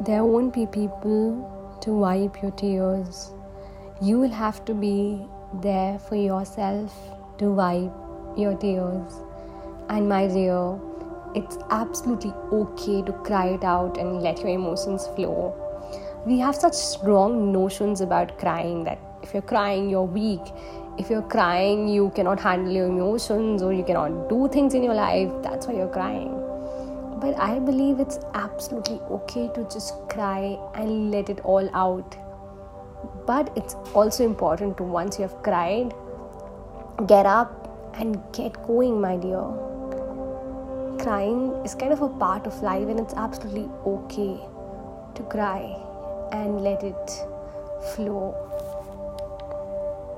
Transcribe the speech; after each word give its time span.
there 0.00 0.24
won't 0.24 0.52
be 0.52 0.66
people 0.66 1.78
to 1.80 1.90
wipe 1.90 2.42
your 2.42 2.50
tears. 2.50 3.32
You 4.02 4.18
will 4.18 4.30
have 4.30 4.62
to 4.66 4.74
be 4.74 5.26
there 5.62 5.98
for 5.98 6.16
yourself 6.16 6.92
to 7.38 7.50
wipe 7.50 7.92
your 8.36 8.54
tears. 8.56 9.12
And 9.88 10.06
my 10.06 10.26
dear, 10.26 10.78
it's 11.34 11.56
absolutely 11.70 12.32
okay 12.52 13.02
to 13.02 13.12
cry 13.24 13.48
it 13.48 13.64
out 13.64 13.96
and 13.96 14.20
let 14.20 14.40
your 14.40 14.48
emotions 14.48 15.06
flow. 15.16 15.54
We 16.26 16.38
have 16.40 16.54
such 16.54 16.74
strong 16.74 17.50
notions 17.50 18.02
about 18.02 18.38
crying 18.38 18.84
that 18.84 18.98
if 19.22 19.32
you're 19.32 19.42
crying, 19.42 19.88
you're 19.88 20.02
weak. 20.02 20.42
If 20.98 21.08
you're 21.08 21.22
crying, 21.22 21.88
you 21.88 22.10
cannot 22.14 22.38
handle 22.38 22.72
your 22.72 22.86
emotions 22.86 23.62
or 23.62 23.72
you 23.72 23.84
cannot 23.84 24.28
do 24.28 24.48
things 24.48 24.74
in 24.74 24.82
your 24.82 24.94
life. 24.94 25.30
That's 25.42 25.66
why 25.66 25.74
you're 25.74 25.88
crying. 25.88 26.55
But 27.18 27.38
I 27.40 27.58
believe 27.58 27.98
it's 27.98 28.18
absolutely 28.34 29.00
okay 29.10 29.48
to 29.54 29.64
just 29.64 29.94
cry 30.08 30.58
and 30.74 31.10
let 31.10 31.30
it 31.30 31.40
all 31.40 31.68
out. 31.74 32.16
But 33.26 33.52
it's 33.56 33.74
also 33.94 34.24
important 34.24 34.76
to 34.76 34.82
once 34.82 35.18
you 35.18 35.22
have 35.22 35.42
cried, 35.42 35.94
get 37.06 37.26
up 37.26 37.94
and 37.94 38.20
get 38.32 38.62
going, 38.66 39.00
my 39.00 39.16
dear. 39.16 39.44
Crying 40.98 41.52
is 41.64 41.74
kind 41.74 41.92
of 41.92 42.02
a 42.02 42.08
part 42.08 42.46
of 42.46 42.62
life, 42.62 42.88
and 42.88 43.00
it's 43.00 43.14
absolutely 43.14 43.68
okay 43.86 44.40
to 45.14 45.22
cry 45.22 45.76
and 46.32 46.60
let 46.60 46.82
it 46.82 47.10
flow. 47.94 48.34